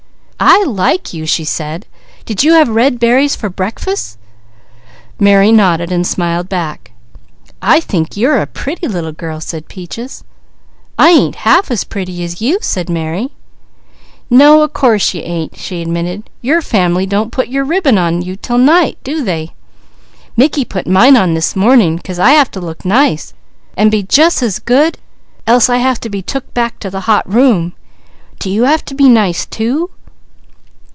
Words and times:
"I 0.43 0.63
like 0.63 1.13
you," 1.13 1.27
she 1.27 1.43
said. 1.43 1.85
"Did 2.25 2.43
you 2.43 2.53
have 2.53 2.67
red 2.67 2.99
berries 2.99 3.35
for 3.35 3.47
breakfus?" 3.47 4.17
Mary 5.19 5.51
nodded 5.51 5.91
and 5.91 6.05
smiled 6.05 6.49
back. 6.49 6.93
"I 7.61 7.79
think 7.79 8.17
you're 8.17 8.41
a 8.41 8.47
pretty 8.47 8.87
little 8.87 9.11
girl," 9.11 9.39
said 9.39 9.67
Peaches. 9.67 10.23
"I 10.97 11.09
ain't 11.11 11.35
half 11.47 11.69
as 11.69 11.83
pretty 11.83 12.23
as 12.23 12.41
you," 12.41 12.57
said 12.59 12.89
Mary. 12.89 13.33
"No 14.31 14.63
a 14.63 14.67
course 14.67 15.13
you 15.13 15.21
ain't," 15.21 15.57
she 15.59 15.79
admitted. 15.79 16.27
"Your 16.41 16.63
family 16.63 17.05
don't 17.05 17.31
put 17.31 17.47
your 17.49 17.63
ribbon 17.63 17.99
on 17.99 18.23
you 18.23 18.35
'til 18.35 18.57
night, 18.57 18.97
do 19.03 19.23
they? 19.23 19.51
Mickey 20.35 20.65
put 20.65 20.87
mine 20.87 21.15
on 21.17 21.35
this 21.35 21.55
morning 21.55 21.99
'cause 21.99 22.17
I 22.17 22.31
have 22.31 22.49
to 22.51 22.59
look 22.59 22.83
nice 22.83 23.35
and 23.77 23.91
be 23.91 24.01
jus' 24.01 24.41
as 24.41 24.57
good, 24.57 24.97
else 25.45 25.69
I 25.69 25.77
have 25.77 25.99
to 25.99 26.09
be 26.09 26.23
took 26.23 26.51
back 26.55 26.79
to 26.79 26.89
the 26.89 27.01
hot 27.01 27.31
room. 27.31 27.73
Do 28.39 28.49
you 28.49 28.63
have 28.63 28.83
to 28.85 28.95
be 28.95 29.07
nice 29.07 29.45
too?" 29.45 29.91